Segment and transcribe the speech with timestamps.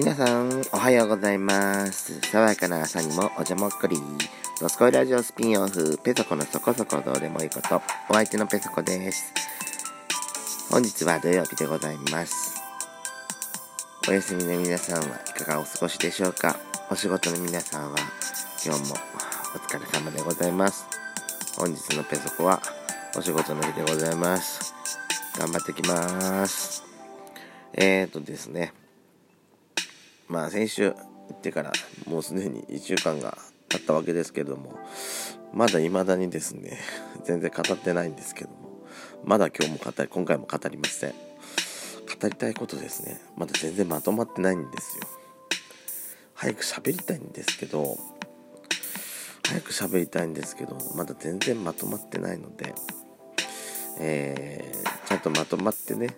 [0.00, 2.18] 皆さん、おはようございます。
[2.22, 3.98] 爽やかな朝にもおじゃもっこり。
[4.58, 7.82] ドスコイラジオスピンオフ、ペソコのそこそこどうでもいいこと。
[8.08, 9.30] お相手のペソコです。
[10.70, 12.62] 本日は土曜日でございます。
[14.08, 16.56] お休みの皆さんはいかがお過ごしでしょうか
[16.90, 17.98] お仕事の皆さんは
[18.64, 18.96] 今日も
[19.54, 20.86] お疲れ様でございます。
[21.58, 22.62] 本日のペソコは
[23.18, 24.72] お仕事の日でございます。
[25.38, 26.84] 頑張ってきます。
[27.74, 28.79] えーとですね。
[30.30, 30.96] まあ先週行
[31.34, 31.72] ってから
[32.06, 33.36] もうすでに1週間が
[33.68, 34.78] 経ったわけですけども
[35.52, 36.78] まだ未だにですね
[37.24, 38.56] 全然語ってないんですけども
[39.24, 41.10] まだ今日も語り今回も語りません。
[41.10, 43.20] 語りたいことですね。
[43.36, 45.04] まだ全然まとまってないんですよ。
[46.40, 47.98] 早く喋りたいんですけど
[49.46, 52.74] 早く喋りたいんですけどまだ全然まとまってないので
[53.98, 56.16] えー、ちゃんとまとまってね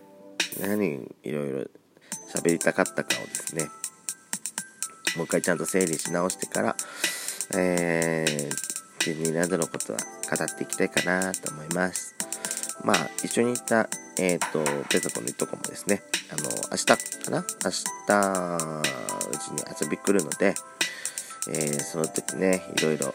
[0.61, 1.59] 何いろいろ
[2.33, 3.69] 喋りたかったかをですね
[5.17, 6.77] もう一回ちゃんと整理し直してから、
[7.55, 12.15] えー、ディズニーランドのことは語っていきたいかなと思います。
[12.85, 16.97] まあ、一緒に行った、えっ、ー、と、ペソコのいとこもですね、あの、明日か
[17.31, 17.45] な？
[17.65, 17.83] 明日、
[19.31, 20.55] うちに遊び来るので、
[21.49, 23.13] えー、その時ね、いろいろ、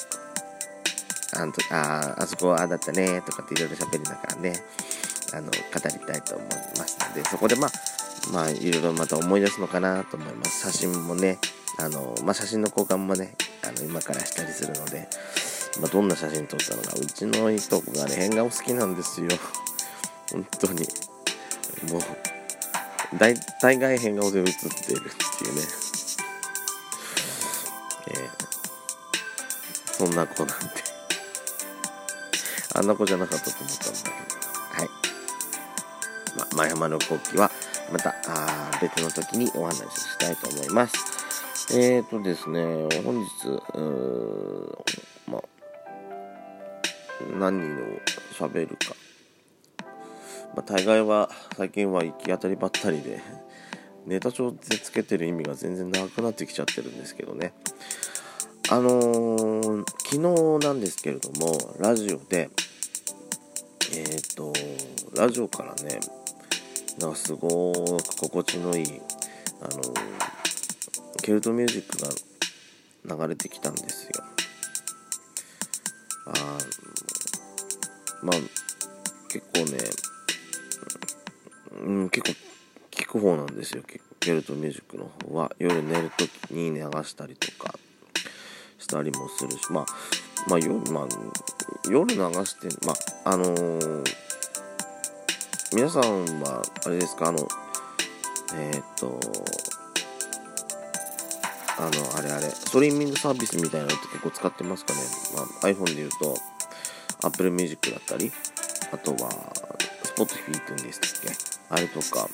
[1.35, 4.53] あんとああそこはああだったね、とかっていろいろ喋りながらね、
[5.33, 5.59] あの、語り
[6.05, 7.71] たいと思いますので、そこでまあ、
[8.31, 10.71] まあ、いろいろまた思い出すのかなと思います。
[10.71, 11.39] 写真もね、
[11.79, 15.07] あの、まあ、写真の交換もね、あの、今からしたりするので、
[15.79, 19.29] まあ、どんな写真撮ったのか、うちのいとこがね、変顔好きなんですよ。
[20.31, 20.87] 本当に。
[21.91, 22.01] もう、
[23.17, 25.61] 大大概変顔で写ってるっていうね。
[28.07, 30.87] えー、そんな子なんで。
[32.73, 34.15] あんな子じゃなかったと思ったんだけど。
[34.71, 34.89] はい。
[36.37, 37.51] ま、前浜の国旗は、
[37.91, 40.93] また、あ別の時にお話ししたいと思います。
[41.71, 42.61] えーとですね、
[43.03, 43.47] 本日、
[45.27, 45.43] まあ、
[47.37, 47.99] 何を
[48.33, 48.95] 喋るか。
[50.55, 53.21] まあ、大概は、最近は行き当たりばったりで、
[54.07, 57.53] ネタ帳でつけてる意味が全然なくなってきちゃってるんですけどね。
[58.69, 62.49] あのー、昨日なんですけれども、ラジオで、
[63.93, 64.53] えっ、ー、と、
[65.15, 65.99] ラジオからね、
[66.99, 69.01] なんかすごく心地のいい、
[69.61, 69.81] あの
[71.21, 71.97] ケルトミュージック
[73.15, 74.23] が流れてきたんですよ。
[76.25, 76.31] あ
[78.23, 78.37] まあ
[79.29, 79.77] 結構ね、
[81.85, 82.39] うん、結構
[82.91, 83.83] 聞く方なんですよ
[84.19, 87.73] ケルトミュージックの方は夜寝る時に流したりとか
[88.77, 89.85] したりもするしまあ
[90.49, 91.07] まあ夜,、まあ、
[91.89, 92.93] 夜流してま
[93.25, 94.26] ああのー
[95.73, 96.03] 皆さん
[96.41, 97.45] は、あれですか、あの、
[98.55, 99.19] えー、っと、
[101.77, 104.99] あの、あれあれ、ストリーミングサービスみたいなのって結構使ってますかね？
[105.35, 106.37] まあ、iPhone で言うと、
[107.21, 108.31] Apple Music だったり、
[108.93, 109.29] あとは、
[110.15, 111.35] Spotify って言うんですっけ？
[111.69, 112.29] あれとか、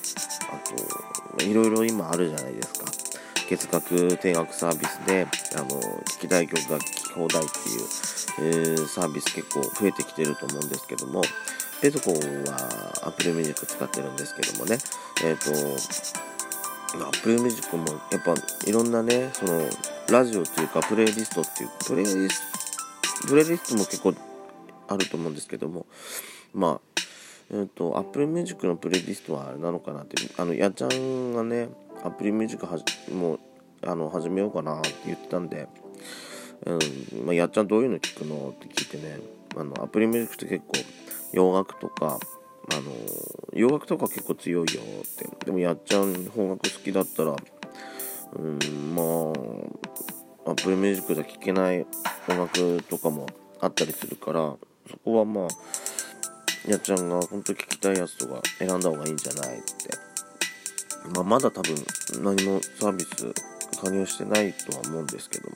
[0.52, 2.86] あと、いろいろ今あるじゃないですか。
[3.50, 5.68] 月額定額サービスで、あの、
[6.20, 11.24] 聞きたい曲が聴き放題っていう、えー、サービス結構増えてきてると思うんですけども、
[11.84, 14.78] ペソコは Apple Music 使ってるんですけどもね、
[15.22, 18.34] えっ、ー、と、Apple Music もやっぱ
[18.66, 19.68] いろんなね、その、
[20.10, 22.42] ラジオっていうか、プレイリストっていう、プレイリス
[23.24, 24.14] ト、プレイリストも結構
[24.88, 25.86] あると思うんですけども、
[26.54, 27.02] まあ、
[27.52, 31.68] えっ、ー、と、Apple Music のプレイリストはあれなのかなって、あの、やちゃんがね、
[32.06, 33.40] Apple Music はじ、もう、
[33.86, 35.68] あの、始めようかなって言ってたんで、
[36.66, 39.20] うん、まあ、やっちゃんどういうの聞くのって聞いてね、
[39.56, 40.74] あの、Apple Music って結構、
[41.34, 42.20] 洋楽とか、
[42.72, 42.92] あの
[43.54, 47.36] 洋楽とか結構強いよってでもやっちゃん邦楽好きだったら
[48.36, 49.04] うんま
[50.46, 51.86] あ Apple Music じゃ聴けない
[52.30, 53.28] 音楽とかも
[53.60, 54.56] あったりするから
[54.90, 55.48] そこはまあ
[56.70, 60.14] やっちゃんが本当聴きたいやつとか選んだ方がいいんじゃないって。
[61.14, 61.76] まあまだ多分
[62.22, 63.34] 何もサービス
[63.82, 65.56] 加入してないとは思うんですけども。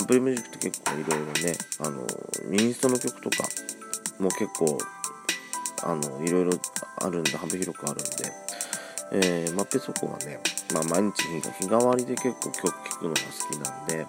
[0.00, 2.06] Apple Music って結構いろいろねあの
[2.58, 3.46] インストの曲とか
[4.18, 4.78] も結構
[5.82, 6.52] あのいろいろ
[7.02, 8.10] あるんで幅広くあるんで、
[9.12, 10.40] えー、まあ、ペソコはね、
[10.72, 14.06] まあ、毎日日替わりで結構曲聴くのが好きなんで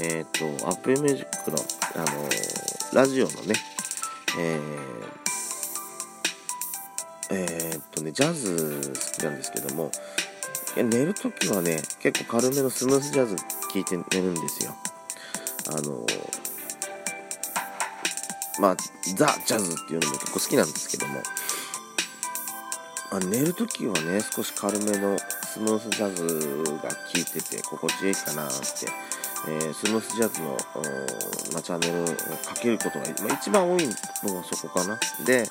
[0.00, 1.58] えっ、ー、と Apple Music の、
[1.94, 3.54] あのー、ラジオのね
[4.40, 9.92] えー、え、っとねジャズ好きなんですけども
[10.76, 13.36] 寝るときはね結構軽めのスムースジャズ
[13.72, 14.74] 聴いて寝るんですよ。
[15.68, 16.06] あの
[18.60, 18.76] まあ、
[19.16, 21.20] ザ・ジャズっていうのも結構好きなんですけども、
[23.10, 26.24] あ寝るときはね少し軽めのスムースジャズ
[26.74, 28.56] が効いてて心地いいかなって、
[29.48, 30.56] えー、スムースジャズの、
[31.52, 32.06] まあ、チャンネルを
[32.38, 34.98] かけることが、まあ、一番多いのがそこかな。
[35.24, 35.46] で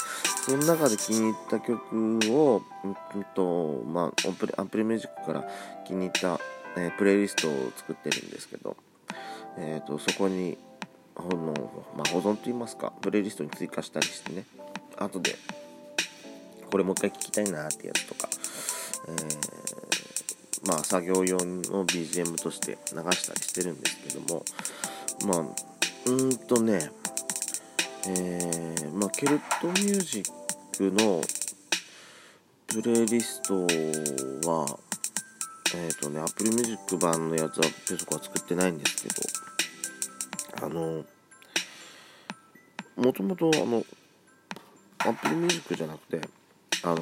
[0.46, 2.88] その中で気に入った曲を、う
[3.20, 5.48] んとまあ、アンプレアンプレミュージックから
[5.86, 6.40] 気に入った、
[6.78, 8.76] えー、プレイリストを作ってるんですけど、
[9.58, 10.58] えーと、そこに
[11.16, 11.54] ほの、
[11.96, 14.46] まあ、保存といいますかプレイリストに追加したりしてね。
[14.98, 15.36] 後で
[16.70, 18.30] これもう一回聞きたいなってやつとか、
[19.08, 24.46] えー、まあ作業用の BGM として流したりしてるんですけども
[25.26, 26.92] まあうんとね
[28.08, 30.32] えー、まあケルトミュージッ
[30.78, 31.22] クの
[32.68, 33.54] プレイリスト
[34.50, 34.80] は
[35.76, 39.41] えっ、ー、とね Apple Music 版のやつはペソコは作ってないんですけど
[40.62, 41.04] あの
[42.98, 43.84] もともとあの
[45.00, 46.28] Apple Music じゃなくて
[46.84, 47.02] あの、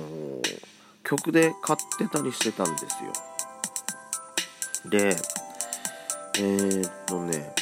[1.03, 4.89] 曲で買ってたりしてたんですよ。
[4.89, 5.15] で
[6.37, 7.53] えー、っとね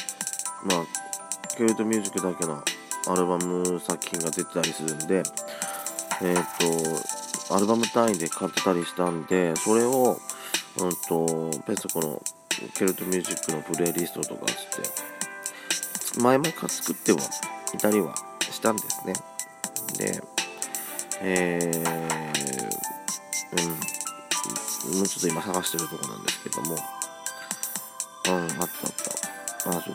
[0.64, 2.62] まあケルトミュージックだけの
[3.08, 5.22] アルバム作品が出てたりするんで
[6.22, 10.18] えー、っとアルバム単位で買ってたりしたんでそれを
[10.78, 12.22] うんとペソコの
[12.74, 14.82] ケルトミュージックのプレイリストとかして
[16.18, 17.18] 前々から作っては
[17.74, 19.14] いたりはしたんですね
[19.98, 20.22] で
[21.20, 21.78] えー、
[24.90, 28.68] うん、もうちょっと今探してるとこなんですけども、うん、あったあっ
[29.64, 29.70] た。
[29.70, 29.94] あ、そう。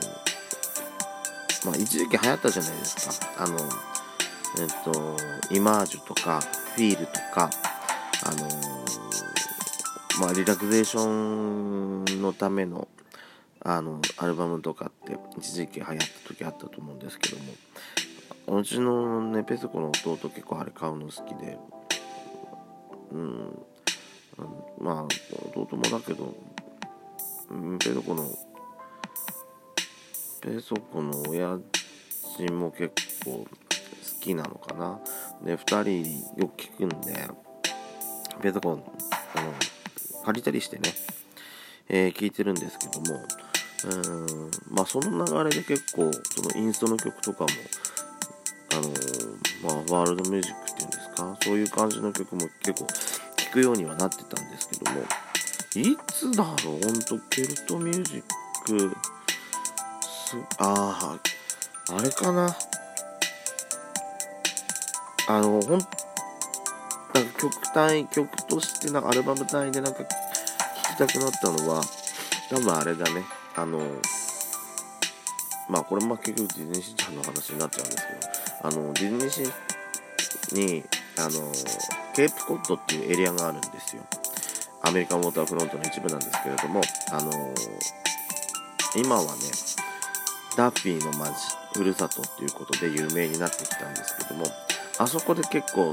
[1.65, 3.43] まあ、一時期流行ったじゃないですか。
[3.43, 3.57] あの、
[4.59, 5.17] えっと、
[5.53, 6.41] イマージュとか、
[6.75, 7.49] フィールとか、
[8.25, 8.49] あの
[10.19, 12.87] まあ、リラクゼーションのための、
[13.63, 17.37] あの、アルバムとかって一時期流行った時あったと思うんですけど
[18.47, 21.57] も、うちのねペソコの弟結構あれ買うの好きで
[23.11, 23.65] うん
[24.79, 25.07] まあ
[25.55, 26.33] 弟もだけど、
[27.49, 28.25] うん、ペソコの
[30.41, 31.57] ペソコの親
[32.35, 32.91] 父も結
[33.23, 33.47] 構好
[34.19, 34.99] きなのかな。
[35.43, 35.83] で2
[36.35, 37.27] 人よく聞くんで
[38.41, 39.53] ペソコあの
[40.25, 40.93] 借りたりしてね、
[41.89, 43.19] えー、聞いてるんですけども
[43.85, 44.51] うん。
[44.69, 47.49] まあその流れで結構そのインストの曲とかも
[48.73, 48.89] あの
[49.63, 51.37] まあ、ワールドミュージックっていうんですか？
[51.43, 52.87] そういう感じの曲も結構
[53.37, 55.01] 聴くようにはなってたんですけども。
[55.75, 56.81] いつだろう？
[56.83, 58.23] ほんとケルトミュージッ
[58.65, 58.95] ク
[60.59, 61.19] あ
[61.89, 62.55] ああれかな？
[65.27, 65.87] あのほんなんか
[67.39, 70.05] 曲単位曲としてなんかアルバム単位でなんか聴
[70.95, 71.81] きたくなったのは
[72.49, 73.23] 多分あれだね。
[73.55, 73.79] あの
[75.69, 80.83] まあこれも結局ディズニーシーちゃんの話になっちゃうんですけどあのディズニーシーに
[81.17, 81.51] あの
[82.15, 84.03] ケープコッドっていうエリアがあるんですよ。
[84.85, 87.31] アメリカンウォーターフロントの一部なんですけれどもあの
[88.97, 89.29] 今はね
[90.57, 91.33] ダッフィーの街
[91.73, 94.45] ふるさとっていうことで有名になってきたんですけども
[94.99, 95.89] あそこで結構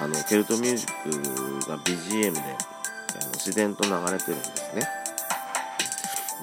[0.00, 5.05] あのケルトミュージックが BGM であの自然と流れてるんですね。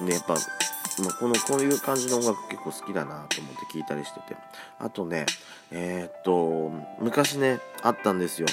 [0.06, 0.38] でやっぱも
[1.08, 4.36] うこのこういう感じの音楽結構好きだなと思って聞いたりしてて。
[4.78, 5.26] あとね
[5.70, 6.70] えー、っと
[7.00, 8.46] 昔ねあったんですよ。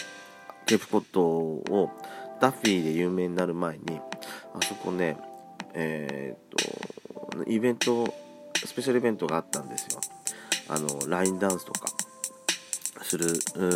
[0.66, 1.92] ケープコットを
[2.40, 4.00] ダッフィーで有名になる前に
[4.54, 5.18] あそこね
[5.74, 8.14] えー、っとイベント
[8.56, 10.02] スペシャルイベントがあったんですよ。
[10.70, 11.88] あのラインダンスとか
[13.02, 13.28] する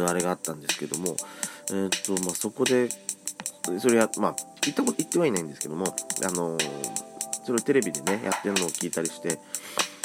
[0.07, 1.15] あれがあったんですけども
[1.69, 2.89] えー、っとまあそこで
[3.79, 5.85] それはまあ行ったこと行ってはいないんですけども
[6.23, 7.14] あのー
[7.45, 9.37] それをテレビでねやってるのを聞いたりして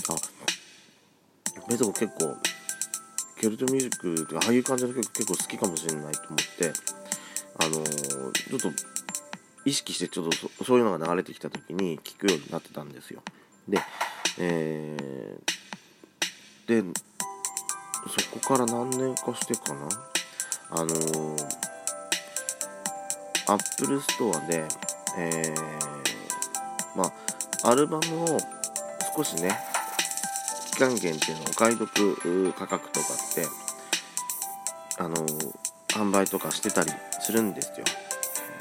[0.08, 0.14] あ
[1.68, 2.36] ベトコ結構
[3.40, 6.72] ケルトミュージックとかああいう感じの曲結構好きかもしれないと思って
[7.58, 8.68] あのー、ちょっと
[9.64, 10.28] 意識してちょっ
[10.58, 13.22] とそういうのが流れてきた時に聞くようになってたんですよ。
[13.68, 13.78] で
[14.38, 17.00] えー、で
[18.08, 19.88] そこから何年かしてかな？
[20.70, 21.46] あのー、
[23.48, 24.64] Apple Store で
[25.18, 27.12] えー、まあ
[27.62, 28.38] アルバムを
[29.16, 29.58] 少しね
[30.72, 33.46] 期間限定のお買い得価格とかって
[34.98, 35.14] あの
[35.88, 36.90] 販売とかしてたり
[37.20, 37.84] するんですよ。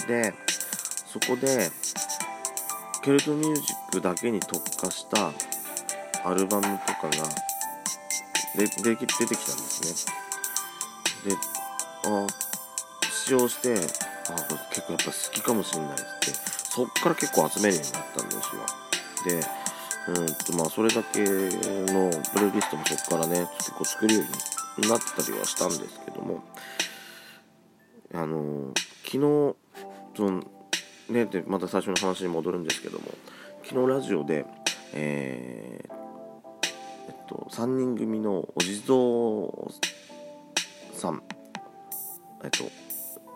[0.08, 0.34] で
[1.06, 1.70] そこで
[3.04, 5.32] ケルトミュージックだけに特化した
[6.24, 7.12] アルバムとかが
[8.56, 10.08] で出てきたんです
[11.26, 11.32] ね。
[11.32, 11.38] で
[12.06, 12.28] あ
[13.26, 16.32] 使用してあこれ結構やっぱ好きかもしれないって
[16.70, 18.44] そっから結構集めるようになったんですよ。
[19.26, 19.36] で、
[20.08, 24.22] うんとまあ、それだけのプレイリストもそこからね、結構作るよ
[24.78, 26.44] うになったりはしたんですけども、
[28.14, 28.74] あの、
[29.06, 29.56] 昨日
[30.16, 30.44] その
[31.10, 33.06] ねでまた最初の話に戻るんですけども
[33.64, 34.46] 昨日ラジオで
[34.94, 35.94] えー、
[37.08, 39.72] えっと3人組のお地蔵
[40.94, 41.24] さん
[42.44, 42.66] えっと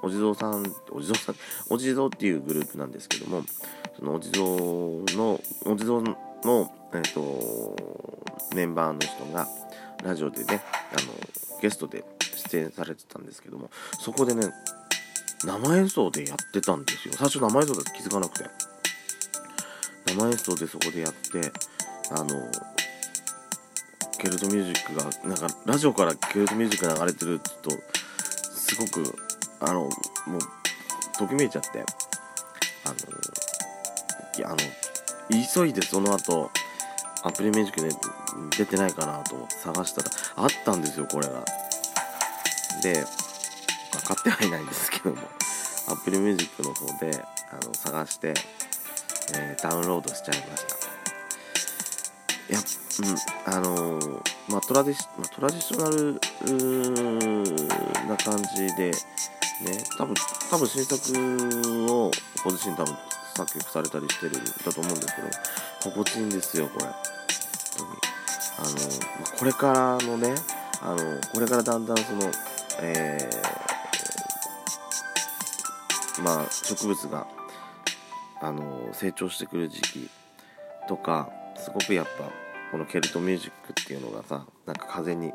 [0.02, 1.36] お地蔵さんお地蔵さん
[1.70, 3.44] お地蔵っていうグループなんですけども
[3.98, 4.44] そのお地蔵
[5.16, 7.76] のお地蔵のえっと
[8.56, 9.48] メンバーの人が
[10.04, 12.04] ラジオでねあのゲストで
[12.50, 13.70] 出演されてたんですけども
[14.00, 14.52] そこでね
[15.46, 17.14] 生演奏でやってたんですよ。
[17.18, 18.50] 最初生演奏だって気づかなくて。
[20.06, 21.52] 生演奏でそこでやって
[22.12, 22.30] あの
[24.20, 27.84] ケルトミュージックがなんかラジオからケルトミュージック流れてるって言うと
[28.54, 29.16] すごく
[29.60, 29.90] あのもう
[31.18, 31.84] ときめいちゃって。
[32.86, 32.96] あの
[34.44, 34.58] あの
[35.30, 36.50] 急いでその後
[37.24, 37.90] アプリミュージックで
[38.58, 41.46] 出てないかなと思って探したらあったんですよこれが。
[42.82, 43.02] で、
[43.94, 45.18] まあ、買ってはいないんですけども
[45.90, 48.34] アプリミュージックの方であの探して、
[49.36, 50.76] えー、ダウンロードしちゃいました。
[52.50, 52.60] いや
[53.00, 56.20] うんあのー、まあトラディシ、まあ、トラディショナル
[58.08, 60.14] な感じでね多分
[60.50, 62.12] 多分新作を
[62.44, 62.94] ご自身多分
[63.36, 64.36] 作曲されたりしてる
[64.66, 65.28] だと思うんですけど
[65.84, 66.94] 心地いいんですよこれ本
[67.78, 67.90] 当に
[68.60, 70.36] あの、まあ、これからのね
[70.82, 70.98] あの
[71.34, 72.32] これからだんだんその
[72.82, 77.28] えー、まあ植物が
[78.42, 80.10] あの成長してくる時期
[80.88, 82.30] とかすごくやっぱ
[82.72, 85.32] このケルトミュージックっていうのがさなんか風に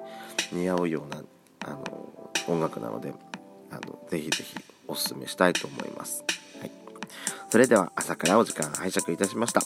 [0.53, 1.23] 似合うような
[1.65, 3.13] あの音楽なので
[3.71, 6.25] あのぜひぜひおすすめしたいと思います。
[7.51, 9.63] それでは朝からお時間拝借いたしました。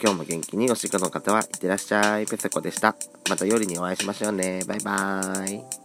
[0.00, 2.26] 今日も元気にお仕事の方はいってらっしゃい。
[2.26, 2.94] ペセコでした。
[3.30, 4.62] また夜にお会いしましょうね。
[4.66, 5.81] バイバーイ。